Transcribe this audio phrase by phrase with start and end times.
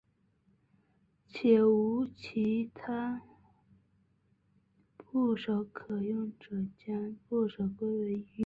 [1.27, 3.21] 且无其他
[4.97, 8.31] 部首可用者将部首归为羽部。